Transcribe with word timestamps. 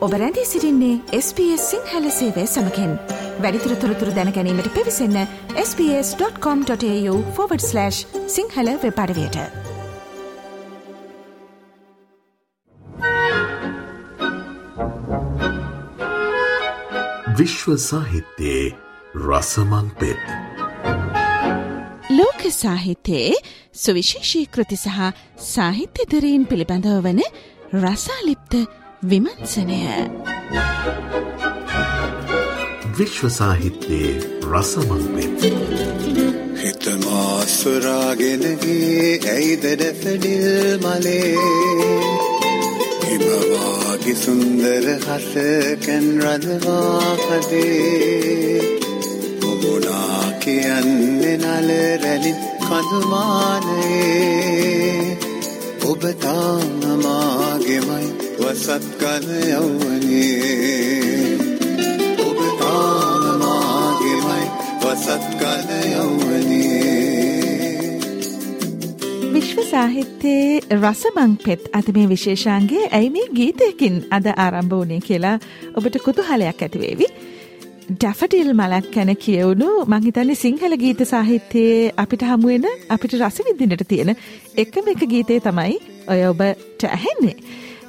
ඔබ 0.00 0.12
රැඳී 0.12 0.46
සිරින්නේ 0.46 1.00
SBS 1.16 1.70
සිංහල 1.70 2.10
සේවය 2.10 2.46
සමකෙන්. 2.46 2.98
වැඩිතුර 3.40 3.76
තොරතුර 3.76 4.16
දැනැනීමට 4.16 4.74
පිවිසන්න 4.74 5.26
ps.com.ta/ 5.54 7.90
සිංහල 8.26 8.68
වෙපඩවයට 8.84 9.36
විශ්ව 17.36 17.76
සාහිත්‍යයේ 17.76 18.74
රසමන් 19.18 19.90
පෙත්. 20.00 20.24
ලෝක 22.10 22.40
සාහිත්‍යයේ 22.54 23.34
සුවිශේෂී 23.74 24.46
කෘති 24.46 24.76
සහ 24.76 25.12
සාහිත්‍යදරීන් 25.36 26.46
පිළිබඳව 26.46 27.02
වන 27.02 27.20
රසාලිප්ත 27.74 28.79
විමර්ශනය. 29.02 30.10
විශ්ව 32.98 33.30
සාහිත්‍යයේ 33.30 34.20
රසමන් 34.44 35.04
පෙත් 35.14 35.40
හිතමාස්වරාගෙනගේ 36.62 39.20
ඇයිද 39.26 39.64
දැපඩිල් 39.80 40.78
මලේ? 40.84 41.36
හිමවාගේ 43.04 44.14
සුන්දර 44.14 44.86
හසකැන් 44.98 46.06
රදවා 46.22 47.12
කදේ 47.24 48.60
ඔබුනා 49.44 50.24
කියන්නේ 50.40 51.36
නල 51.38 51.70
රැලින් 52.02 52.38
කඳුමානයේ. 52.60 54.20
ඔබ 55.90 56.02
තාමමාගෙමයි 56.22 58.29
වසත් 58.50 58.86
කල 58.98 59.26
යව්වනේ 59.48 60.46
ඔබ 62.20 62.38
තාමමාගෙමයි 62.60 64.46
වසත් 64.80 65.28
කල 65.34 65.70
යව්වනේ 65.98 66.80
විශ්ව 69.30 69.60
සාහිත්‍යයේ 69.66 70.58
රසමං 70.78 71.36
පෙත් 71.38 71.70
අද 71.72 71.92
මේ 71.92 72.08
විශේෂාන්ගේ 72.08 72.90
ඇයි 72.90 73.10
මේ 73.10 73.28
ගීතයකින් 73.32 74.02
අද 74.10 74.26
ආරම්භ 74.36 74.76
වනේ 74.80 75.00
කියලා 75.02 75.36
ඔබට 75.74 76.00
කුතුහලයක් 76.00 76.60
ඇතිවේවි. 76.60 77.10
ඩැෆටිල් 77.92 78.52
මලක් 78.54 78.92
කැන 78.92 79.16
කියවුණු 79.18 79.70
මංහිතන්නේ 79.88 80.36
සිංහල 80.36 80.74
ගීත 80.76 81.06
සාහිත්‍යයේ 81.06 81.88
අපිට 81.98 82.22
හමුවෙන 82.24 82.68
අපිට 82.90 83.18
රසවිදිනට 83.22 83.88
තියෙන 83.88 84.14
එකම 84.58 84.84
එක 84.90 85.02
ගීතය 85.08 85.40
තමයි 85.40 85.82
ඔය 86.08 86.22
ඔබට 86.26 86.90
ඇහෙන්නේ. 86.90 87.40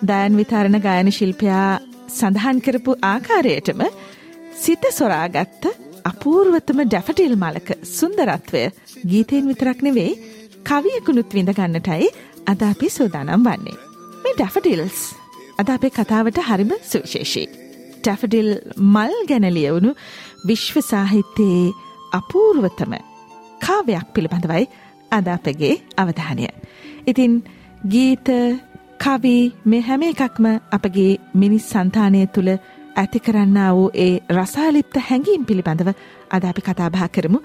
දයන් 0.02 0.38
විතරණ 0.38 0.78
ගායන 0.82 1.10
ශිල්පයා 1.12 1.80
සඳහන් 2.10 2.60
කරපු 2.66 2.94
ආකාරයටම 3.04 3.82
සිත 4.56 4.86
සොරාගත්ත 4.92 5.66
අපූර්වතම 6.04 6.80
ඩැෆටිල් 6.84 7.36
මලක 7.38 7.78
සුන්දරත්වය 7.90 8.64
ගීතයෙන් 9.12 9.50
විතරක් 9.52 9.84
නෙවෙයි 9.88 10.14
කවියකුණුත් 10.70 11.36
විඳගන්නටයි 11.38 12.08
අද 12.46 12.62
අපි 12.64 12.90
සූදානම් 12.90 13.46
වන්නේ. 13.48 13.78
මේ 14.24 14.34
ඩැෆටිල්ස් 14.34 15.00
අද 15.60 15.70
අපේ 15.70 15.92
කතාවට 15.92 16.42
හරිම 16.42 16.74
සුවිශේෂී. 16.84 17.48
ටැෆඩිල් 17.98 18.52
මල් 18.88 19.16
ගැනලියවුණු 19.30 19.92
විශ්ව 20.48 20.82
සාහිත්‍යයේ 20.84 21.76
අපූර්වතම 22.12 22.98
කාවයක් 23.62 24.08
පිළිබඳවයි 24.14 24.66
අද 25.12 25.28
අපගේ 25.28 25.76
අවධානය. 25.98 26.50
ඉතින් 27.08 27.34
ගීත 27.88 28.30
කවි 29.02 29.36
මේ 29.66 29.82
හැම 29.82 30.04
එකක්ම 30.04 30.46
අපගේ 30.72 31.12
මිනිස් 31.34 31.68
සන්තානය 31.68 32.20
තුළ 32.28 32.50
ඇති 32.96 33.20
කරන්න 33.20 33.58
වූ 33.70 33.88
ඒ 33.98 34.14
රසාලිප්ත 34.32 34.98
හැඟීම් 35.02 35.46
පිළිබඳව 35.46 35.90
අද 36.32 36.44
අපි 36.44 36.62
කතාබා 36.62 37.08
කරමු 37.08 37.40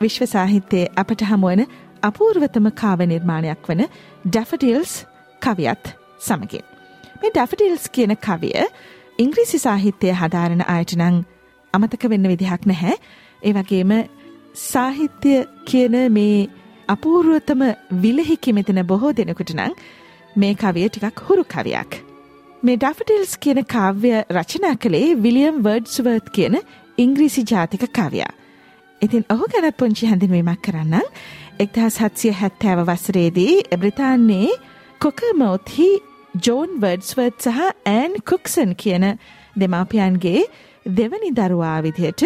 විශ්ව 0.00 0.24
සාහිත්‍යයේ 0.26 0.92
අපට 0.96 1.24
හමුවන 1.30 1.62
අපූර්වතම 2.02 2.68
කාව 2.72 3.00
නිර්මාණයක් 3.04 3.66
වන 3.68 3.82
ඩැෆටිල්ස් 4.26 4.92
කවියත් 5.42 5.84
සමගින්. 6.20 6.64
මේ 7.20 7.30
ඩැෆටිල්ස් 7.30 7.84
කියන 7.88 8.14
කවිය 8.18 8.54
ඉංග්‍රීසි 9.18 9.58
සාහිත්‍යය 9.58 10.14
හදාරණ 10.14 10.62
අයට 10.68 10.94
නං 10.98 11.16
අමතක 11.74 12.04
වෙන්න 12.12 12.30
විදිහක් 12.32 12.62
නැහැ. 12.64 12.94
ඒ 13.42 13.52
වගේම 13.52 13.92
සාහිත්‍ය 14.64 15.34
කියන 15.64 15.96
මේ 16.10 16.36
අපූරුවතම 16.88 17.62
විලහිකි 18.02 18.52
මෙතන 18.52 18.80
බොහෝ 18.84 19.12
දෙනෙකුට 19.12 19.52
නං 19.56 19.74
මේ 20.36 20.54
කවිය 20.54 20.88
ටිකක් 20.88 21.20
හුරු 21.20 21.44
කවියක්. 21.44 21.92
මේ 22.62 22.76
ඩෆටිල්ස් 22.76 23.32
කියන 23.38 23.64
කාව්‍ය 23.66 24.12
රචනා 24.30 24.76
කළේ 24.76 25.16
විලියම් 25.16 25.62
වර්ඩ්ස්වර්ත් 25.62 26.30
කියන 26.30 26.56
ඉංග්‍රීසි 26.98 27.42
ජාතික 27.44 27.84
කවයා. 27.90 28.32
ඉතින් 29.02 29.24
ඔහු 29.30 29.46
ගැනත් 29.46 29.76
පුංචි 29.76 30.06
හැඳින්වීමක් 30.06 30.62
කරන්න 30.62 31.06
එක්දහස් 31.58 31.96
හත්සිය 31.98 32.32
හැත්තෑව 32.32 32.80
වසරේදී 32.86 33.54
බ්‍රතාන්නේ 33.76 34.48
කොකමෝත්හි 35.00 35.88
ජෝන් 36.46 36.70
වර්ඩ්ස්වර්ත් 36.82 37.46
සහ 37.46 37.60
ඇන් 37.86 38.12
කුක්සන් 38.24 38.74
කියන 38.76 39.06
දෙමාපියන්ගේ 39.56 40.42
දෙවනි 40.96 41.30
දරුවා 41.32 41.78
විදියට 41.82 42.22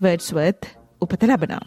වර්ඩ්ස්වර්ත් 0.00 0.72
උපත 1.00 1.22
ලබනවා. 1.22 1.64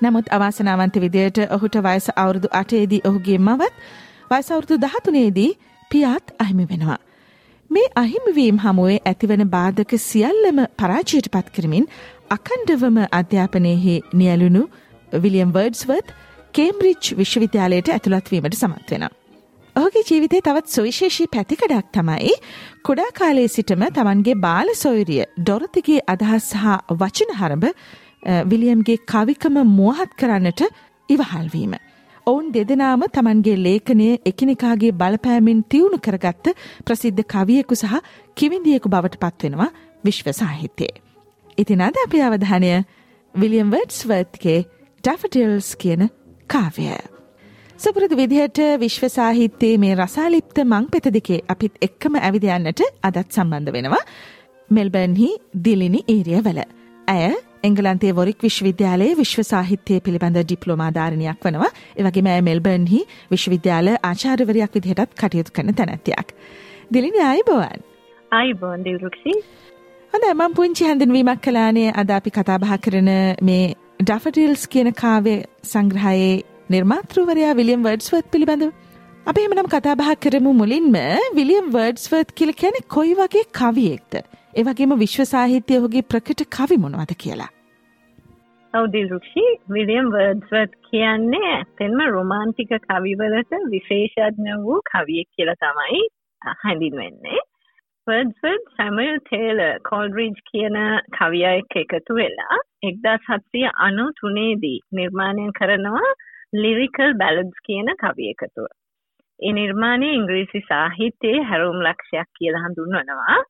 නමුත් 0.00 0.26
අවාසනාවන්ත 0.30 0.96
විදියට 0.96 1.38
ඔහුට 1.50 1.76
වයස 1.80 2.08
අවුරුදු 2.16 2.48
අටේදී 2.52 3.02
ඔහුගේ 3.04 3.38
මවත් 3.38 3.74
වයසවුරුදු 4.30 4.78
දහතුනේදී 4.78 5.50
පියාත් 5.90 6.26
අහිමි 6.38 6.66
වෙනවා. 6.70 6.98
මේ 7.70 7.88
අහිමිවීම් 7.96 8.58
හමුවේ 8.58 8.98
ඇතිවන 9.04 9.44
බාධක 9.48 9.92
සියල්ලම 10.00 10.58
පරාජයට 10.76 11.28
පත් 11.28 11.56
කරමින් 11.56 11.88
අකණ්ඩවම 12.30 12.98
අධ්‍යාපනයෙහි 13.12 13.96
නියලුණු 14.14 14.62
විලියම් 15.24 15.50
වර්ඩ්ස්වර්ත් 15.56 16.14
කේම්බ්‍රිච් 16.54 17.10
විශ්වවිද්‍යාලයට 17.18 17.88
ඇතුළත්වීමට 17.88 18.56
සමත් 18.56 18.90
වෙනවා. 18.90 19.12
ඔහුගේ 19.76 20.04
ජීවිතය 20.08 20.40
තවත් 20.40 20.68
සුවිශේෂී 20.68 21.28
පැතිකඩක් 21.34 21.86
තමයි 21.92 22.32
කුඩා 22.86 23.10
කාලයේ 23.18 23.48
සිටම 23.48 23.84
තමන්ගේ 23.90 24.34
බාල 24.40 24.72
සොයුරිය 24.76 25.22
ඩොරතිගේ 25.38 26.00
අදහස් 26.06 26.50
සහ 26.52 26.66
වචන 27.00 27.32
හරඹ 27.38 27.64
විලියම්ගේ 28.50 28.98
කවිකම 29.06 29.56
මුවහත් 29.70 30.12
කරන්නට 30.20 30.62
ඉවහල්වීම. 31.08 31.72
ඔවුන් 32.26 32.50
දෙදෙනාම 32.54 33.02
තමන්ගේ 33.08 33.56
ලේඛනය 33.58 34.08
එකිනෙකාගේ 34.26 34.92
බලපෑමෙන් 34.92 35.62
තිවුණු 35.64 35.98
කරගත්ත 35.98 36.46
ප්‍රසිද්ධ 36.84 37.22
කවියෙකු 37.26 37.74
සහ 37.74 37.94
කිවිඳියෙකු 38.36 38.88
බවට 38.88 39.22
පත්වෙනවා 39.22 39.70
විශ්ව 40.04 40.28
සාහිත්‍යයේ. 40.32 41.00
ඉතින් 41.58 41.80
අද 41.80 41.96
අපි 42.04 42.22
අවධානය 42.22 42.70
විලියම් 43.34 43.68
වර්ඩ්ස්වර්ත්ගේ 43.70 44.58
ඩැෆටිල්ස් 45.04 45.70
කියන 45.76 46.02
කාවය. 46.48 46.86
සපුරදු 47.80 48.14
විදිහට 48.16 48.58
විශ්ව 48.78 49.04
සාහිත්‍යයේ 49.10 49.78
මේ 49.78 49.94
රසාලිප්ත 49.96 50.58
මං 50.64 50.86
පෙත 50.88 51.06
දෙකේ 51.10 51.44
අපිත් 51.48 51.74
එක්කම 51.80 52.14
ඇවිදයන්නට 52.18 52.82
අදත් 53.02 53.26
සම්බන්ධ 53.28 53.72
වෙනවා 53.72 54.04
මෙල්බර්න්හි 54.70 55.30
දිලිනි 55.64 56.04
ඒරිය 56.08 56.40
වල. 56.40 56.60
ඇය 57.08 57.32
එංගලන්තේ 57.62 58.12
වොරික් 58.12 58.40
විශ්වවිද්‍යාලයේ 58.42 59.16
විශ්ව 59.18 59.42
සාහිත්‍යය 59.44 59.98
පිළිබඳ 60.06 60.38
ඩිප්ලෝමාධාරණයක් 60.40 61.44
වනවා 61.46 61.70
එවගේ 62.00 62.24
මෑ 62.26 62.40
මෙල්බර්න්හි 62.48 63.00
විශ්වවිද්‍යාල 63.30 63.90
ආචාර්යවරයක් 64.02 64.78
විදිහටත් 64.78 65.12
කටයුතු 65.20 65.54
කරන 65.56 65.74
තැනැත්තියක්. 65.74 66.28
දිලිනි 66.92 67.22
අයිබෝවන්. 67.26 67.84
අයිබෝන් 68.32 68.84
දිවරුක්ෂි 68.88 69.34
හොඳ 70.12 70.26
මං 70.32 70.56
පුංචි 70.58 70.88
හැඳින්වීමක් 70.88 71.42
කලානේ 71.44 71.94
අද 71.94 72.10
අපි 72.10 72.30
කතාබහ 72.30 72.74
කරන 72.84 73.10
මේ 73.42 73.66
ඩෆටිල්ස් 74.00 74.66
කියන 74.68 74.92
කාවය 74.94 75.36
සංග්‍රහයේ 75.64 76.34
නිර්මාතෘවරයා 76.70 77.56
විලියම් 77.60 77.86
වර්ඩ්ස්වර්ත් 77.86 78.28
පිළිබඳව. 78.32 78.72
අප 79.26 79.36
එහෙමනම් 79.38 79.72
කතාබහ 79.72 80.12
කරමු 80.20 80.58
මුලින්ම 80.60 80.94
විලියම් 81.34 81.66
වර්ඩ්ස්වර්ත් 81.70 82.38
කියල 82.38 82.52
කැන 82.60 82.84
කොයි 82.88 83.14
වගේ 83.14 83.50
කවියෙක්ද. 83.60 84.14
ඒවගේම 84.52 84.92
විශ්ව 85.00 85.24
සාහිත්‍යය 85.24 85.78
ඔහුගේ 85.78 86.08
ප්‍රකට 86.08 86.40
කවි 86.56 86.76
මොනවද 86.80 87.12
කියලා. 87.22 87.50
අවදිරුක්ෂි 88.74 89.44
විලියම් 89.68 90.10
වර්ඩ්ස්වර්ත් 90.14 90.74
කියන්නේ 90.88 91.52
ඇත්තෙන්ම 91.52 92.02
රොමාන්තික 92.08 92.74
කවිවලට 92.82 93.54
විශේෂඥ 93.72 94.58
වූ 94.64 94.80
කවියෙක් 94.90 95.28
කියලා 95.36 95.60
තමයි 95.62 96.02
හැඳින්වෙන්නේ. 96.62 97.40
වර්ඩ්ස්වර්ත් 98.06 98.68
සැමල් 98.76 99.18
තේල 99.30 99.62
කොල්රිජ් 99.88 100.36
කියන 100.50 100.76
කවියයෙක් 101.18 101.78
එකතු 101.82 102.18
වෙලා 102.20 102.60
එක්දා 102.82 103.16
සත්සිය 103.24 103.66
අනු 103.86 104.06
තුනේදී 104.20 104.78
නිර්මාණය 104.92 105.48
කරනවා 105.58 106.12
ලිරිකල් 106.54 107.18
බැලඩ්ස් 107.20 107.64
කියන 107.66 107.88
කවි 108.00 108.30
එකතුව. 108.32 108.68
ඒ 109.40 109.52
නිර්මාණය 109.52 110.08
ඉංග්‍රීසි 110.12 110.64
සාහිත්‍යයේ 110.68 111.48
හැරුම් 111.50 111.82
ලක්ෂයක් 111.86 112.28
කියලා 112.38 112.64
හඳුන්වනවා. 112.66 113.40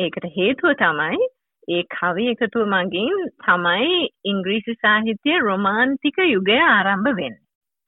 ඒකට 0.00 0.26
හේතුව 0.34 0.74
තමයි 0.78 1.30
ඒ 1.68 1.82
කවි 1.90 2.26
එකතුව 2.28 2.66
මගින් 2.68 3.16
තමයි 3.40 3.96
ඉංග්‍රීසි 4.24 4.74
සාහිත්‍යය 4.76 5.38
රොමාන්තික 5.40 6.20
යුගය 6.26 6.58
ආරම්භ 6.66 7.10
වෙන්න. 7.16 7.36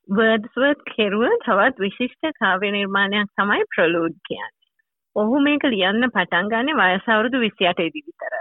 වර්ඩ්ස්වර්ත් 0.09 0.83
කෙරුව 0.89 1.39
තවත් 1.45 1.77
විශිෂ්ට 1.79 2.33
කාව්‍ය 2.39 2.71
නිර්මාණයක් 2.71 3.31
තමයි 3.37 3.71
ප්‍රලෝඩ් 3.71 4.19
කියන්නේ. 4.29 4.59
ඔහු 5.17 5.41
මේක 5.41 5.65
ලියන්න 5.67 6.09
පටන් 6.09 6.51
ගන්නේ 6.53 6.79
වයස 6.81 7.09
අවුරුදු 7.09 7.41
28 7.41 7.89
විතර. 7.97 8.37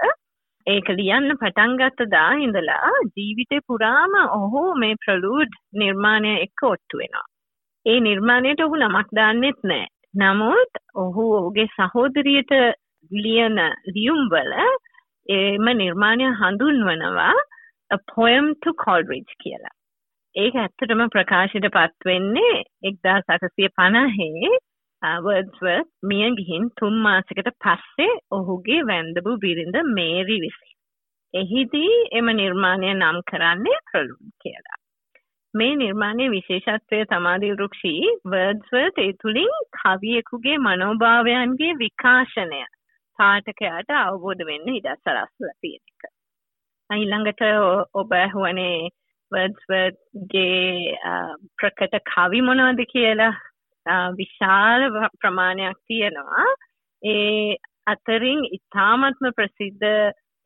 ඒක 0.67 0.91
ලියන්න 0.91 1.35
පටන් 1.35 1.77
ගත්ත 1.77 2.09
දා 2.09 2.31
ඉඳලා 2.39 2.91
ජීවිතේ 3.15 3.65
පුරාම 3.67 4.13
ඔහු 4.33 4.63
මේ 4.75 4.99
ප්‍රලූඩ් 5.05 5.57
නිර්මාණය 5.75 6.33
එක්ක 6.37 6.67
ඔට්ටු 6.69 7.01
වෙනවා. 7.01 7.27
ඒ 7.85 7.99
නිර්මාණයට 8.01 8.61
ඔහු 8.61 8.75
නමක් 8.77 9.07
දාන්නෙත් 9.13 9.59
නෑ. 9.63 9.87
නමුත් 10.15 10.81
ඔහු 10.95 11.25
ඔහුගේ 11.33 11.67
සහෝදරියට 11.75 12.53
ලියන 13.11 13.59
ලියුම්වල 13.89 14.51
එම 15.29 15.65
නිර්මාණය 15.75 16.27
හඳුන්වනවා 16.35 17.33
a 17.91 17.97
poem 18.07 18.55
to 18.55 18.73
Coleridge 18.75 19.33
කියලා. 19.39 19.77
ඒක 20.35 20.55
ඇත්තටම 20.55 21.01
ප්‍රකාශයට 21.07 21.67
පත් 21.69 22.05
වෙන්නේ 22.05 22.57
1850 22.83 24.59
වර්ඩ්ස්වර්ත් 25.21 25.89
මිය 26.03 26.27
ගිහින් 26.35 26.69
තුන් 26.79 26.99
මාසයකට 26.99 27.49
පස්සේ 27.59 28.19
ඔහුගේ 28.31 28.81
වැන්දපු 28.83 29.37
බිරිඳ 29.37 29.77
මේරි 29.93 30.37
විසින්. 30.39 30.75
එහිදී 31.33 31.97
එම 32.11 32.31
නිර්මාණය 32.33 32.93
නම් 32.93 33.17
කරන්නේ 33.23 33.83
ප්‍රලුම් 33.87 34.31
කියලා. 34.39 34.79
මේ 35.53 35.75
නිර්මාණය 35.75 36.27
විශේෂත්වය 36.29 36.99
තමාදී 37.05 37.55
රුක්ෂී 37.55 38.11
වර්ඩ්ස්වර්ත් 38.25 38.99
ඒ 38.99 39.13
තුළින් 39.21 39.55
කවියෙකුගේ 39.77 40.57
මනෝභාවයන්ගේ 40.57 41.73
විකාශනය 41.75 42.61
පාඨකයාට 43.21 43.93
අවබෝධ 43.99 44.43
වෙන්න 44.49 44.73
ඉඩක් 44.77 44.99
සලස්වලා 45.01 45.59
තියෙන 45.61 45.83
එක. 45.91 46.11
ඊළඟට 46.89 47.43
ඔබ 48.01 48.17
ඇහුවනේ 48.21 48.89
වර්ඩ්ස්වර්ත්ගේ 49.31 50.97
ප්‍රකට 51.59 51.95
කවි 52.13 52.41
මොනවද 52.47 52.81
කියලා? 52.93 53.33
විශාල 54.19 54.81
ප්‍රමාණයක් 55.21 55.77
තියෙනවා. 55.87 56.47
ඒ 57.03 57.55
අතරින් 57.87 58.43
ඉතාමත්ම 58.57 59.31
ප්‍රසිද්ධ 59.37 59.87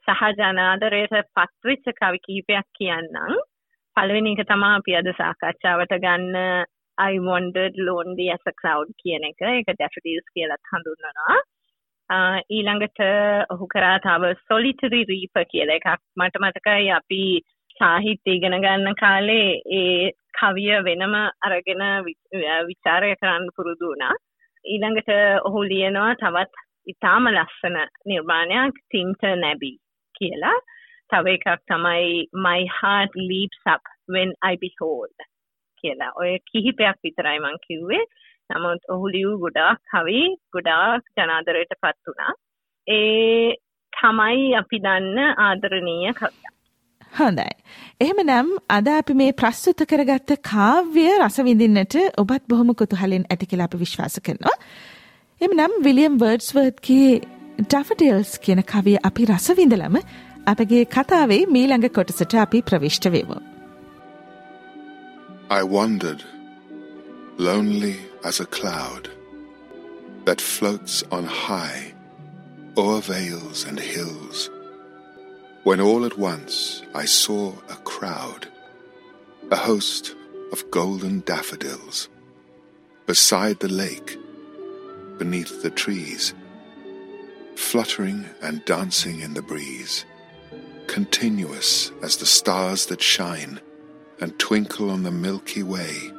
සහ 0.07 0.24
ජනාදරයට 0.39 1.16
පත්වෙච්ච 1.36 1.92
කවි 2.01 2.19
කීපයක් 2.28 2.68
කියන්නම්. 2.78 3.36
පළවෙනි 3.98 4.36
එක 4.36 4.48
තමා 4.48 4.78
අපි 4.78 4.95
අද 5.00 5.12
සාකච්ඡාවට 5.19 6.00
ගන්න 6.06 6.66
I 6.98 7.19
wandered 7.19 7.75
lonely 7.78 8.30
as 8.30 8.44
a 8.48 8.54
cloud 8.62 8.88
කියන 9.01 9.24
එක. 9.30 9.42
ඒක 9.42 9.75
daffodils 9.80 10.28
කියලත් 10.36 10.71
හඳුන්වනවා. 10.71 11.36
ඊළඟට 12.10 13.00
ඔහු 13.50 13.68
කරා 13.68 13.98
තව 13.98 14.34
solitary 14.50 15.02
reaper 15.12 15.46
කියලා 15.46 15.75
එකක්. 15.75 16.02
මට 16.18 16.36
මතකයි 16.40 16.90
අපි 16.90 17.22
සාහිත්‍ය 17.80 18.36
ඉගෙන 18.36 18.57
ගන්න 18.62 18.96
කාලේ 18.96 19.62
ඒ 19.80 20.12
කවිය 20.40 20.84
වෙනම 20.84 21.16
අරගෙන 21.48 21.84
විචාරය 22.68 23.16
කරන්න 23.16 23.50
පුරුදු 23.56 23.90
වුණා. 23.90 24.13
ඊළඟට 24.66 25.10
ඔහු 25.48 25.63
ලියනවා 25.63 26.13
තවත් 26.16 26.54
ඉතාම 26.88 27.28
ලස්සන 27.28 27.78
නිර්මාණයක් 28.06 28.78
තින්ට 28.92 29.22
නැබි 29.44 29.72
කියලා. 30.19 30.57
තව 31.10 31.38
එකක් 31.38 31.48
තමයි 31.72 32.28
my 32.46 32.62
heart 32.78 33.13
leaps 33.16 33.62
up 33.66 33.81
when 34.07 34.34
I 34.52 34.57
behold 34.57 35.18
කියලා. 35.84 36.13
ඔය 36.22 36.38
කිහිපයක් 36.52 36.98
විතරයි 37.04 37.40
මං 37.40 37.57
කිව්වේ. 37.68 38.06
නමුත් 38.50 38.89
ඔහු 38.89 39.06
ලියූ 39.09 39.36
ගොඩාක් 39.39 39.80
කවි 39.92 40.24
ගොඩාක් 40.53 41.03
ජනාදරයට 41.18 41.77
පත් 41.81 41.97
වුණා 42.07 42.33
ඒ 42.88 43.56
තමයි 43.94 44.44
අපි 44.62 44.77
දන්න 44.80 45.19
ආදරණීය 45.42 46.13
කවියක් 46.13 46.53
හොඳයි. 47.13 47.50
එහෙම 48.01 48.19
නම් 48.24 48.51
අද 48.69 48.88
අපි 48.89 49.13
මේ 49.13 49.33
ප්‍රස්තුත 49.33 49.86
කරගත්ත 49.92 50.36
කාව්‍ය 50.44 51.06
රසවිඳින්නට 51.19 51.95
ඔබත් 52.18 52.44
බොහොම 52.50 52.74
කුතුහලෙන් 52.75 53.25
ඇති 53.25 53.50
කියලා 53.51 53.69
අපි 53.69 53.81
විශ්වාස 53.83 54.19
කරනවා. 54.19 54.56
එම 55.42 55.51
නම් 55.51 55.74
විලියම් 55.88 56.19
වර්ඩ්ස්වර්ත්ගේ 56.21 57.12
ඩෆඩල්ස් 57.62 58.31
කියන 58.39 58.63
කවිය 58.65 58.97
අපි 59.03 59.27
රසවිඳලම 59.31 60.00
අපගේ 60.45 60.83
කතාවේ 60.88 61.44
මීළඟ 61.50 61.88
කොටසට 61.89 62.36
අපි 62.38 62.62
ප්‍රවිෂ්ට 62.63 63.12
වෙමු. 63.12 63.38
I 65.51 65.62
wandered, 65.71 66.21
lonely 67.39 67.95
as 68.25 68.39
a 68.39 68.45
cloud 68.48 69.07
that 70.25 70.42
floats 70.42 71.04
on 71.12 71.24
high 71.24 71.94
o'er 72.75 73.00
vales 73.00 73.63
and 73.66 73.80
hills. 73.80 74.50
when 75.63 75.81
all 75.81 76.06
at 76.06 76.18
once 76.18 76.83
I 76.94 77.06
saw 77.06 77.54
a 77.69 77.77
crowd, 77.92 78.48
a 79.51 79.56
host 79.56 80.16
of 80.51 80.69
golden 80.69 81.22
daffodils, 81.22 82.07
beside 83.07 83.60
the 83.60 83.74
lake, 83.83 84.18
beneath 85.18 85.63
the 85.63 85.71
trees, 85.71 86.36
fluttering 87.56 88.25
and 88.44 88.63
dancing 88.66 89.21
in 89.21 89.33
the 89.33 89.42
breeze, 89.42 90.06
continuous 90.88 91.92
as 92.04 92.18
the 92.18 92.28
stars 92.28 92.86
that 92.88 93.01
shine 93.01 93.60
and 94.21 94.38
twinkle 94.38 94.92
on 94.92 95.01
the 95.01 95.12
Milky 95.12 95.63
Way. 95.63 96.12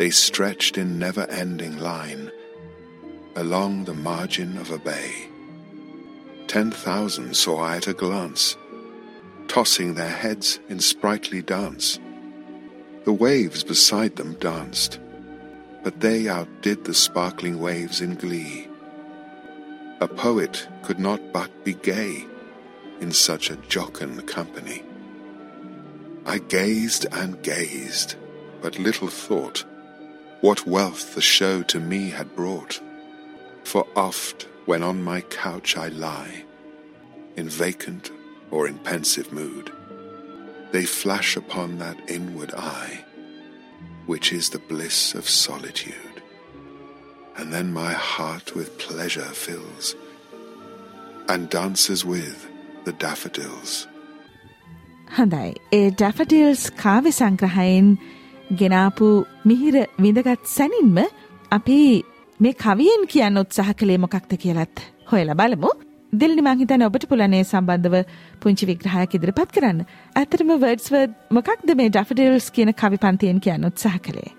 They 0.00 0.08
stretched 0.08 0.78
in 0.78 0.98
never 0.98 1.26
ending 1.28 1.76
line 1.76 2.32
along 3.36 3.84
the 3.84 3.92
margin 3.92 4.56
of 4.56 4.70
a 4.70 4.78
bay. 4.78 5.28
Ten 6.46 6.70
thousand 6.70 7.36
saw 7.36 7.60
I 7.60 7.76
at 7.76 7.86
a 7.86 7.92
glance, 7.92 8.56
tossing 9.46 9.92
their 9.92 10.08
heads 10.08 10.58
in 10.70 10.80
sprightly 10.80 11.42
dance. 11.42 11.98
The 13.04 13.12
waves 13.12 13.62
beside 13.62 14.16
them 14.16 14.36
danced, 14.36 14.98
but 15.84 16.00
they 16.00 16.28
outdid 16.28 16.84
the 16.84 16.94
sparkling 16.94 17.60
waves 17.60 18.00
in 18.00 18.14
glee. 18.14 18.68
A 20.00 20.08
poet 20.08 20.66
could 20.82 20.98
not 20.98 21.20
but 21.30 21.62
be 21.62 21.74
gay 21.74 22.24
in 23.02 23.12
such 23.12 23.50
a 23.50 23.56
jocund 23.68 24.26
company. 24.26 24.82
I 26.24 26.38
gazed 26.38 27.04
and 27.12 27.42
gazed, 27.42 28.14
but 28.62 28.78
little 28.78 29.08
thought 29.08 29.66
what 30.41 30.67
wealth 30.67 31.15
the 31.15 31.21
show 31.21 31.63
to 31.63 31.79
me 31.79 32.09
had 32.09 32.35
brought. 32.35 32.79
For 33.63 33.87
oft 33.95 34.47
when 34.65 34.83
on 34.83 35.03
my 35.03 35.21
couch 35.21 35.77
I 35.77 35.87
lie, 35.87 36.43
in 37.35 37.49
vacant 37.49 38.11
or 38.51 38.67
in 38.67 38.77
pensive 38.79 39.31
mood, 39.31 39.71
they 40.71 40.85
flash 40.85 41.35
upon 41.35 41.77
that 41.77 41.97
inward 42.09 42.53
eye, 42.53 43.03
which 44.05 44.31
is 44.33 44.49
the 44.49 44.59
bliss 44.59 45.15
of 45.15 45.29
solitude. 45.29 46.21
And 47.37 47.51
then 47.51 47.73
my 47.73 47.93
heart 47.93 48.55
with 48.55 48.77
pleasure 48.77 49.31
fills, 49.45 49.95
and 51.27 51.49
dances 51.49 52.05
with 52.05 52.47
the 52.85 52.93
daffodils. 52.93 53.87
හොඳයි 55.17 55.49
ඒ 55.71 55.89
ඩැෆඩිල්ස් 55.99 56.61
කාවි 56.83 57.11
සංග්‍රහයෙන් 57.19 57.87
ගෙනාපු 58.58 59.08
මිහිර 59.44 59.74
විඳගත් 60.04 60.46
සැනින්ම 60.52 60.96
අපි 61.50 61.78
මේ 62.40 62.54
කවියෙන් 62.54 63.04
කියන්න 63.12 63.40
උත්සාහ 63.42 63.70
කළේ 63.80 63.98
මොකක්ද 64.04 64.32
කියලත් 64.44 64.82
හොයලා 65.10 65.38
බලමු. 65.40 65.70
දිල්නි 66.12 66.42
මං 66.42 66.60
හිතන්නේ 66.60 66.88
ඔබට 66.90 67.06
පුළුවන් 67.10 67.36
සම්බන්ධව 67.42 67.94
පුංචි 68.42 68.68
විග්‍රහයක් 68.70 69.14
ඉදිරිපත් 69.18 69.52
කරන්න. 69.56 69.84
ඇත්තටම 70.16 70.50
වර්ඩ්ස්වර්ත් 70.64 71.14
මොකක්ද 71.38 71.74
මේ 71.80 71.90
ඩැෆඩිල්ස් 71.90 72.50
කියන 72.56 72.72
කවි 72.82 72.98
පන්තියෙන් 73.04 73.42
කියන්න 73.44 73.68
උත්සාහ 73.70 73.98
කළේ? 74.06 74.32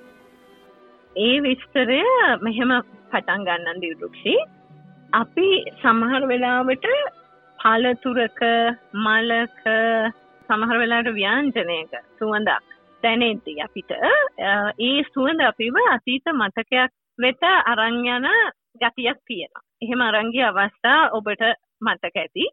ඒ 1.15 1.37
විස්තරය 1.47 2.01
මෙහෙම 2.41 2.75
පටන් 3.11 3.47
ගන්නන් 3.47 3.81
දිරුක්ෂි. 3.85 4.35
අපි 5.13 5.47
සමහර 5.81 6.27
වෙලාවට 6.27 6.91
පළතුරක 7.59 8.43
මලක 9.05 9.63
සමහර 10.49 10.77
වෙලාට 10.83 11.09
ව්‍යංජනයක 11.17 11.97
සුවඳක් 12.19 12.77
දැනෙද්දී 13.03 13.61
අපිට 13.65 13.91
ඒ 14.79 15.03
සුවඳ 15.11 15.41
අපිව 15.41 15.75
අතීත 15.85 16.33
මතකයක් 16.33 16.91
වෙත 17.19 17.43
අරන් 17.65 17.99
යන 18.07 18.27
ගතියක් 18.81 19.19
තියෙනවා. 19.27 19.63
එහෙම 19.81 20.01
අරන්ගේ 20.01 20.45
අවස්ථා 20.45 20.99
ඔබට 21.11 21.43
මතක 21.81 22.15
ඇති. 22.15 22.45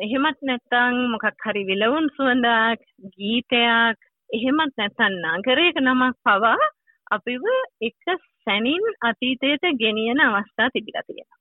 එහෙමත් 0.00 0.40
නැත්තං 0.42 0.96
මොකක් 1.12 1.44
හරි 1.44 1.62
විලවුන් 1.66 2.08
සුවඳක් 2.16 2.82
ගීතයක් 3.14 3.98
එහෙමත් 4.30 4.74
නැත්තන් 4.76 5.20
නගරයක 5.32 5.80
නමක් 5.80 6.16
පවා 6.22 6.70
අපිව 7.10 7.44
එක 7.80 8.18
සැනින් 8.46 8.84
අතීතයට 9.02 9.64
ගෙනියන 9.78 10.20
අවස්ථා 10.20 10.68
තිබිලා 10.74 11.06
තියෙනවා. 11.06 11.40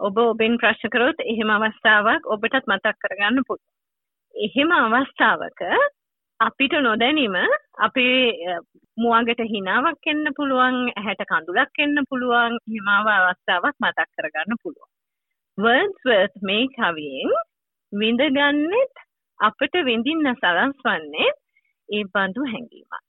ඔබ 0.00 0.18
ඔබෙන් 0.18 0.58
ප්‍රශ්න 0.58 0.92
කරොත් 0.92 1.18
එහෙම 1.24 1.50
අවස්ථාවක් 1.50 2.26
ඔබටත් 2.26 2.66
මතක් 2.66 2.96
කරගන්න 2.98 3.44
පුළුවන්. 3.46 3.72
එහෙම 4.34 4.70
අවස්ථාවක 4.72 5.60
අපිට 6.40 6.74
නොදැනීම 6.80 7.34
අපේ 7.78 8.54
මුවගට 8.96 9.40
හිනාවක් 9.50 10.06
එන්න 10.06 10.28
පුළුවන් 10.38 10.78
ඇහැට 10.90 11.22
කඳුලක් 11.28 11.80
එන්න 11.84 12.00
පුළුවන් 12.08 12.56
හිමාව 12.66 13.10
අවස්ථාවක් 13.10 13.76
මතක් 13.78 14.08
කරගන්න 14.14 14.60
පුළුවන්. 14.62 14.90
වර්ඩ්ස්වර්ත් 15.58 16.34
මේ 16.42 16.70
කවියෙන් 16.70 17.36
විඳගන්නෙත් 17.92 19.04
අපට 19.40 19.78
විඳින්න 19.82 20.32
සලස්වන්නේ 20.34 21.30
ඒ 21.88 22.02
බඳු 22.08 22.48
හැඟීමක්. 22.48 23.06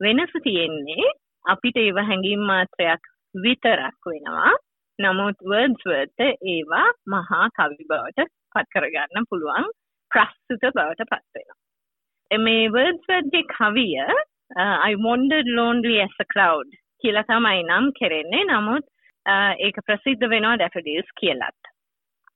වෙනස 0.00 0.34
තියෙන්නේ 0.42 1.14
අපිට 1.44 1.76
ඒව 1.76 2.02
හැඟීම් 2.02 2.48
මාත්‍රයක් 2.48 3.14
විතරක් 3.34 4.06
වෙනවා. 4.06 4.52
නමුත් 4.98 5.48
වර්ඩ්ස්වර්ත 5.50 6.28
ඒවා 6.48 6.86
මහා 7.06 7.46
කවි 7.56 7.90
බවට 7.90 8.30
පත් 8.52 8.68
කරගන්න 8.74 9.28
පුළුවන් 9.30 9.74
ප්‍රස්තුත 10.10 10.70
බවට 10.70 11.10
පත්වෙනවා. 11.10 11.60
මේ 12.38 12.68
වර්ඩ්ස්වර්ගේ 12.68 13.42
කවිය 13.50 13.96
uh, 14.02 14.78
I 14.84 14.94
wandered 14.96 15.46
lonely 15.48 16.00
as 16.00 16.14
a 16.20 16.24
cloud 16.24 16.68
කියලා 17.02 17.22
තමයි 17.22 17.62
නම් 17.62 17.90
කෙරෙන්නේ 17.92 18.44
නමුත් 18.44 18.86
uh, 19.26 19.52
ඒක 19.58 19.82
ප්‍රසිද්ධ 19.86 20.26
වෙනවා 20.28 20.56
ඩැෆඩිල්ස් 20.56 21.10
කියලත්. 21.20 21.60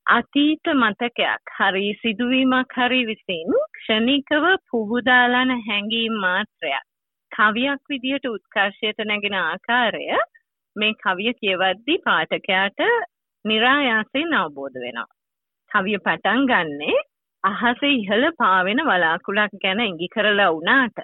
අතීත 0.06 0.66
මතකයක් 0.74 1.54
හරි 1.58 1.86
සිදුවීමක් 2.02 2.74
හරි 2.78 3.00
විසින් 3.06 3.54
ක්ෂණිකව 3.76 4.44
පුබුදාලන 4.70 5.54
හැඟීම් 5.68 6.18
මාත්‍රයක් 6.20 6.90
කවියක් 7.32 7.82
විදිහට 7.88 8.26
උත්කර්ෂයට 8.26 8.98
නැගෙන 9.04 9.38
ආකාරය 9.38 10.04
මේ 10.76 10.94
කවිය 11.02 11.32
කියවද්දි 11.40 11.96
පාඨකයාට 12.04 12.80
નિરાයාසයෙන් 13.44 14.34
අවබෝධ 14.34 14.78
වෙනවා. 14.84 15.10
කවිය 15.70 15.98
පටන් 15.98 16.46
ගන්නේ 16.50 17.02
අහසේ 17.44 17.92
ඉහළ 17.92 18.26
පාවෙන 18.38 18.80
වලාකුළක් 18.88 19.54
ගැන 19.62 19.80
ඉඟි 19.82 20.06
කරලා 20.14 20.52
වුණාට 20.52 21.00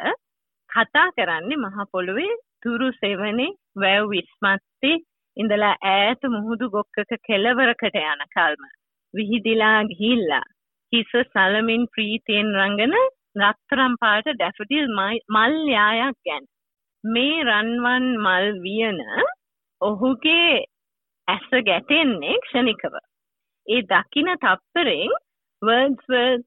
කතා 0.71 1.09
කරන්නේ 1.17 1.59
මහ 1.59 1.87
පොළොවේ 1.93 2.39
තුරු 2.63 2.89
සෙවනේ 2.95 3.57
වැව් 3.77 4.05
විස්මත්තේ 4.13 4.97
ඉඳලා 5.37 5.75
ඈත 5.91 6.23
මුහුදු 6.35 6.71
ගොක්කක 6.75 7.13
කෙළවරකට 7.29 8.01
යන 8.03 8.25
කල්ම. 8.35 8.63
විහිදිලා 9.15 9.79
ගිහිල්ලා 9.91 10.47
හිස 10.93 11.13
සලමින් 11.29 11.87
ප්‍රීතියෙන් 11.93 12.51
රංගන 12.59 12.97
රත්තරම් 13.41 13.95
පාට 14.03 14.33
ඩැෆඩිල් 14.33 14.89
මල් 14.97 15.57
යායක් 15.71 16.19
ගැන. 16.27 16.45
මේ 17.05 17.39
රන්වන් 17.45 18.07
මල් 18.19 18.47
වියන 18.65 19.01
ඔහුගේ 19.81 20.53
ඇස 21.29 21.49
ගැටෙන්නේ 21.69 22.43
ක්ෂණිකව. 22.45 22.95
ඒ 23.67 23.83
දකින 23.91 24.39
තප්පරෙන් 24.39 25.21
වර්ඩ්ස්වර්ත් 25.63 26.47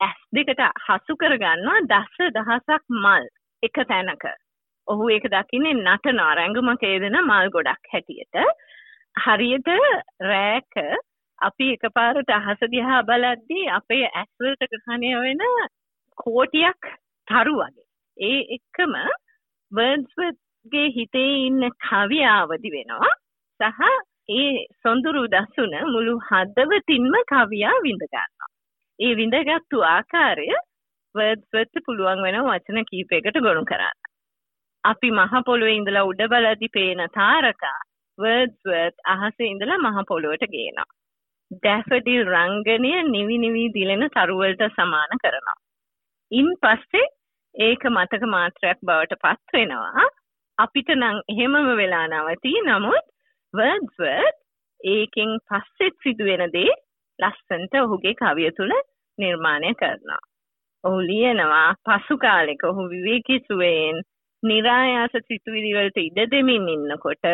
ඇස් 0.00 0.18
දෙකට 0.32 0.60
හසු 0.84 1.16
කරගන්නවා 1.16 1.80
දස 1.86 2.18
දහසක් 2.34 2.84
මල් 2.96 3.24
එක 3.62 3.78
තැනක. 3.84 4.24
ඔහු 4.88 5.08
ඒක 5.10 5.26
දකින්නේ 5.28 5.74
නටනා 5.76 6.34
රැඟුමක 6.34 6.84
යෙදෙන 6.84 7.18
මල් 7.20 7.50
ගොඩක් 7.50 7.90
හැටියට. 7.92 8.36
හරියට 9.16 9.70
රෑක 10.22 10.78
අපි 11.38 11.68
එකපාරට 11.74 12.30
අහස 12.30 12.62
දිහා 12.70 13.02
බලද්දී 13.02 13.66
අපේ 13.70 14.04
ඇස්වලට 14.12 14.62
ග්‍රහණය 14.72 15.12
වෙන 15.16 15.42
කෝටියක් 16.18 16.92
තරු 17.28 17.56
වගේ. 17.56 17.88
ඒ 18.16 18.40
එක්කම 18.56 18.94
බර්ඩ්ස්වර්ත්ගේ 19.72 20.88
හිතේ 20.96 21.34
ඉන්න 21.42 21.68
කවි 21.82 22.22
ආවදි 22.28 22.74
වෙනවා. 22.76 23.12
සහ 23.60 23.82
ඒ 24.30 24.66
සොඳුරු 24.82 25.22
දසුන 25.28 25.78
මුළු 25.86 26.14
හදවතින්ම 26.28 27.14
කවියා 27.28 27.76
විඳ 27.82 28.04
ගන්නවා. 28.04 28.51
ඒ 29.02 29.12
විඳගත්තු 29.14 29.78
ආකාරය 29.86 30.48
වර්ඩ්ස්වර්ත් 31.14 31.84
පුළුවන් 31.86 32.24
වෙන 32.24 32.36
වචන 32.42 32.88
කීපයකට 32.90 33.38
ගොනු 33.40 33.62
කරන්න. 33.64 33.98
අපි 34.84 35.08
මහ 35.12 35.40
පොළොවේ 35.46 35.78
ඉඳලා 35.78 36.04
උඩ 36.04 36.22
බලද්දි 36.32 36.68
පේන 36.68 37.02
තාරකා 37.14 37.78
වර්ඩ්ස්වර්ත් 38.18 38.96
අහසේ 39.06 39.48
ඉඳලා 39.48 39.80
මහ 39.80 40.04
පොළොවට 40.08 40.44
ගේනවා. 40.48 40.90
ඩැෆඩිල් 41.50 42.22
රංගනය 42.26 42.92
නිවි 43.08 43.38
නිවි 43.38 43.64
දිලෙන 43.74 44.04
තරුවලට 44.10 44.62
සමාන 44.70 45.18
කරනවා. 45.22 45.58
ඉන් 46.30 46.48
පස්සේ 46.62 47.12
ඒක 47.54 47.82
මතක 47.86 48.22
මාත්‍රයක් 48.28 48.78
බවට 48.82 49.20
පත් 49.24 49.58
වෙනවා. 49.58 50.06
අපිට 50.58 50.94
නම් 50.94 51.18
එහෙමම 51.28 51.74
වෙලා 51.76 52.06
නවතී 52.08 52.62
නමුත් 52.62 53.04
වර්ඩ්ස්වර්ත් 53.54 54.40
ඒකෙන් 54.80 55.36
පස්සෙත් 55.48 55.94
සිදුවෙන 56.02 56.48
දේ 56.52 56.72
ලස්සන්ට 57.18 57.74
ඔහුගේ 57.78 58.14
කවිය 58.14 58.50
තුළ 58.52 58.74
නිර්මාණය 59.18 59.74
කරනවා. 59.74 60.22
ඔහු 60.84 60.98
ලියනවා 61.02 61.68
පසු 61.84 62.18
කාලෙක 62.18 62.62
ඔහු 62.64 62.88
විවේකී 62.88 63.40
සුවයෙන් 63.40 63.98
නිරායාස 64.42 65.14
සිතුවිලිවලට 65.22 65.98
ඉඩ 65.98 66.18
දෙමින් 66.30 66.68
ඉන්නකොට 66.68 67.28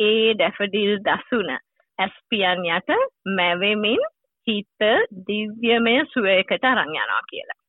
ඒ 0.00 0.34
ඩැෆඩිල් 0.34 0.94
දසුන 1.00 1.50
ඇස්පියන් 1.98 2.64
යට 2.68 2.90
මැවෙමින් 3.30 4.02
හිත 4.46 4.86
දිව්‍යමය 5.26 5.96
සුවයකට 6.06 6.64
අරන් 6.64 6.82
යනවා 6.86 7.22
කියලා. 7.30 7.60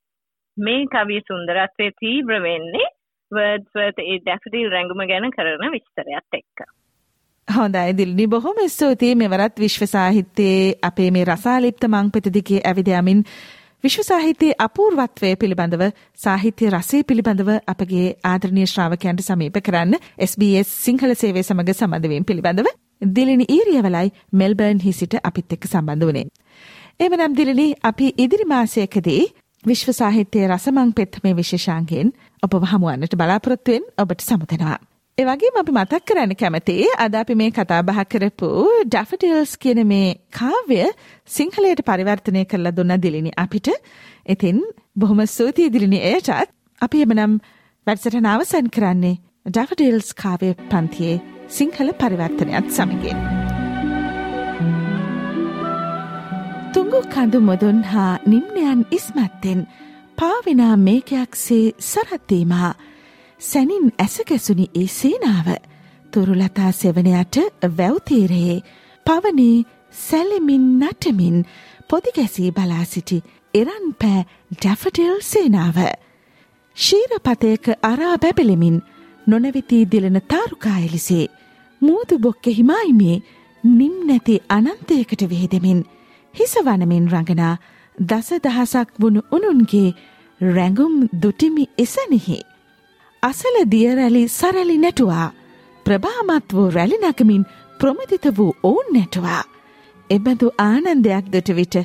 මේ 0.57 0.85
කවිය 0.87 1.21
සුන්දරත්වය 1.21 1.87
තීව්‍ර 1.99 2.43
වෙන්නේ 2.43 2.93
වර්ඩ්ස්වර්ත් 3.31 3.99
ඒ 4.01 4.19
ඩැෆඩිල් 4.19 4.71
රැඟුම 4.71 5.03
ගැන 5.07 5.31
කරන 5.31 5.67
විස්තරයත් 5.71 6.39
එක්ක. 6.39 6.63
හොඳයි. 7.51 7.93
දිල්නි 7.93 8.27
බොහොම 8.27 8.59
ස්තුතියි. 8.67 9.15
මෙවරත් 9.15 9.55
විශ්ව 9.57 9.85
සාහිත්‍යයේ 9.87 10.75
අපේ 10.83 11.09
මේ 11.11 11.25
රසාලිප්ත 11.25 11.83
මංපෙත 11.87 12.29
දිගේ 12.29 12.61
ඇවිදයමින් 12.63 13.23
විශ්ව 13.83 14.03
සාහිත්‍යයේ 14.03 14.57
අපූර්වත්වය 14.59 15.31
පිළිබඳව 15.35 15.83
සාහිත්‍ය 16.19 16.69
රසය 16.69 17.03
පිළිබඳව 17.03 17.51
අපගේ 17.67 18.07
ආදරණීය 18.25 18.67
ශ්‍රාවකයන්ට 18.67 19.23
සමීප 19.23 19.59
කරන්න 19.61 19.97
SBS 20.21 20.73
සිංහල 20.83 21.15
සේවය 21.15 21.43
සමග 21.43 21.73
සම්බන්ධවීම 21.73 22.25
පිළිබඳව 22.25 22.71
දිලිනි 23.15 23.47
ඊරියවලයි 23.49 24.13
මෙල්බර්න් 24.33 24.79
හිසිට 24.79 25.17
අපිත් 25.23 25.57
එක්ක 25.57 25.65
සම්බන්ධ 25.65 26.05
වුණේ. 26.05 26.27
එමනම් 26.99 27.33
දිලිනි 27.33 27.67
අපි 27.83 28.13
ඉදිරි 28.17 28.45
මාසයකදී 28.47 29.23
විශ්ව 29.63 29.91
සාහිත්‍යයේ 29.93 30.47
රසමං 30.47 30.93
පෙත් 30.93 31.19
මේ 31.23 31.35
විශේෂාංගයෙන් 31.35 32.13
ඔබ 32.43 32.61
හමුවන්නට 32.65 33.17
බලාපොරොත්තුවෙන් 33.17 33.91
ඔබට 33.97 34.29
සමුදෙනවා. 35.17 35.35
එවගේම 35.35 35.59
අපි 35.59 35.71
මතක් 35.71 36.05
කරන්න 36.05 36.35
කැමති 36.35 36.85
අද 36.97 37.15
අපි 37.15 37.35
මේ 37.35 37.51
කතා 37.51 37.81
බහ 37.81 38.03
කරපු 38.03 38.49
ඩැෆඩිල්ස් 38.85 39.57
කියන 39.57 39.87
මේ 39.87 40.15
කාව්‍ය 40.31 40.91
සිංහලයට 41.25 41.81
පරිවර්තනය 41.81 42.45
කරලා 42.45 42.71
දුන්න 42.71 43.01
දිලිනි 43.01 43.31
අපිට. 43.37 43.67
ඉතින් 44.25 44.61
බොහොම 44.95 45.25
ස්තුතියි 45.25 45.69
දිලිනි 45.69 45.97
එයටත් 45.97 46.51
අපි 46.81 47.01
එමනම් 47.01 47.39
වැඩසටහන 47.87 48.25
අවසන් 48.25 48.69
කරන්නේ 48.69 49.19
ඩැෆඩිල්ස් 49.45 50.13
කාව්‍ය 50.13 50.55
පන්තියේ 50.69 51.21
සිංහල 51.47 51.93
පරිවර්තනයත් 51.93 52.67
සමගින්. 52.69 53.17
තුංගු 56.73 56.99
කඳු 57.03 57.39
මුදුන් 57.39 57.83
හා 57.83 58.19
නිම්නයන් 58.25 58.85
ඉස්මත්තෙන් 58.91 59.67
පාවිනා 60.17 60.77
මේකයක්සේ 60.77 61.73
සරත්දීමා 61.79 62.71
සැනින් 63.41 63.85
ඇසකැසුනි 63.97 64.65
ඒ 64.75 64.87
සේනාව 64.89 65.47
තුරුලතා 66.13 66.71
සෙවනයට 66.73 67.37
වැවතීරයේ 67.77 68.57
පවනේ 69.05 69.63
සැලෙමින් 69.99 70.65
නටමින් 70.79 71.37
පොදිගැසී 71.89 72.51
බලා 72.51 72.85
සිටි 72.85 73.17
එරන් 73.53 73.87
පෑ 73.95 74.25
ඩැෆටෙල් 74.51 75.17
සේනාව. 75.23 75.77
ශීරපතයක 76.77 77.65
අරා 77.83 78.15
බැබෙලෙමින් 78.17 78.77
නොනැවිතී 79.27 79.83
දිලන 79.87 80.21
තාරුකායලිසේ 80.25 81.25
මූදු 81.81 82.19
බොක්ක 82.19 82.45
හිමායිමේ 82.51 83.17
නිම් 83.63 83.97
නැති 84.07 84.37
අනන්තයකට 84.49 85.27
විහිදෙමින් 85.29 85.81
හිසවනමින් 86.33 87.09
රඟනා 87.09 87.55
දස 87.97 88.31
දහසක් 88.43 88.89
වුණු 89.01 89.27
උනුන්ගේ 89.31 89.89
රැඟුම් 90.41 90.95
දුටිමි 91.21 91.69
එසනෙහි. 91.77 92.39
අසල 93.23 93.55
දියරැලි 93.71 94.21
සරැලි 94.29 94.77
නැටුවා 94.77 95.27
ප්‍රභාමත් 95.85 96.53
වූ 96.53 96.67
රැලිනකමින් 96.69 97.43
ප්‍රමදිත 97.79 98.25
වූ 98.37 98.53
ඔවුන් 98.63 98.87
නැටවා. 98.93 99.41
එබඳු 100.09 100.47
ආනන්දයක් 100.59 101.25
දට 101.25 101.55
විට 101.55 101.75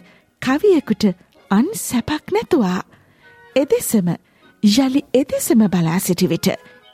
කවියෙකුට 0.42 1.04
අන් 1.50 1.66
සැපක් 1.78 2.32
නැතුවා. 2.32 2.80
එදෙසම 3.56 4.08
යළි 4.62 5.02
එදෙසම 5.14 5.60
බලා 5.68 5.98
සිටි 5.98 6.28
විට 6.28 6.48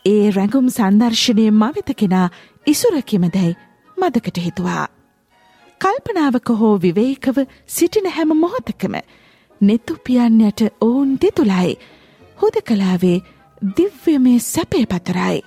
ඒ 0.05 0.31
රැඟුම් 0.31 0.71
සංදර්ශනය 0.71 1.45
මවිත 1.53 1.93
කෙනා 1.97 2.27
ඉසුරකිමදැයි 2.67 3.59
මදකට 3.97 4.39
හිතුවා. 4.39 4.87
කල්පනාවක 5.81 6.49
හෝ 6.57 6.75
විවේකව 6.79 7.39
සිටින 7.69 8.11
හැම 8.11 8.35
මොහොතකම 8.37 8.95
නෙතුපියන්නට 9.61 10.61
ඔවුන් 10.81 11.15
දෙතුලයි 11.19 11.79
හොද 12.39 12.57
කලාවේ 12.65 13.19
දිව්‍යමේ 13.77 14.39
සැපේ 14.41 14.87
පතරයි. 14.87 15.39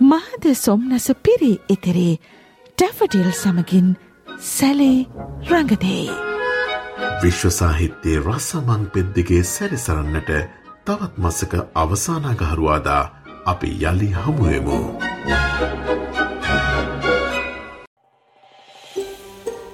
මහද 0.00 0.54
සොම්නස 0.56 1.06
පිරි 1.22 1.52
ඉතිරේ 1.68 2.14
ටැෆටිල් 2.78 3.30
සමගින් 3.32 3.88
සැලේ 4.40 5.06
රඟදේ. 5.42 6.08
විශ්ව 7.22 7.50
සාහිත්‍යයේ 7.50 8.20
රසමං 8.20 8.84
පෙද්දිගේ 8.88 9.42
සැරිසරන්නට 9.44 10.30
තවත් 10.84 11.12
මසක 11.18 11.52
අවසානාගහරුවාදා 11.76 13.04
අපි 13.46 13.70
යළි 13.82 14.10
හමුුවමු. 14.14 14.78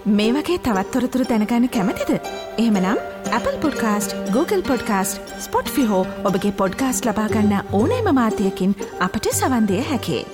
මේ 0.06 0.32
වගේ 0.32 0.56
තවත්තොරතුරු 0.56 1.24
කැමතිද. 1.66 2.20
එහමනම් 2.58 2.98
Apple 3.32 3.56
Google 4.32 4.62
ස්පොට් 5.40 5.68
ෆිහෝ 5.68 6.06
ඔබගේ 6.24 6.50
ලබාගන්න 7.06 7.54
අපට 9.00 9.28
සවන්දය 9.32 9.80
හැකේ. 9.80 10.24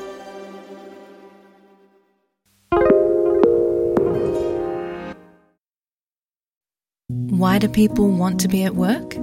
Why 7.43 7.59
do 7.59 7.69
people 7.69 8.09
want 8.23 8.39
to 8.41 8.49
be 8.49 8.65
at 8.65 8.75
work? 8.75 9.17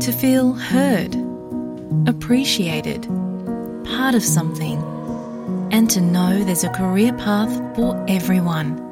To 0.00 0.12
feel 0.12 0.52
heard, 0.52 1.16
appreciated, 2.06 3.08
part 3.84 4.14
of 4.14 4.22
something, 4.22 4.78
and 5.72 5.90
to 5.90 6.00
know 6.00 6.44
there's 6.44 6.64
a 6.64 6.68
career 6.68 7.12
path 7.26 7.60
for 7.76 7.90
everyone. 8.06 8.91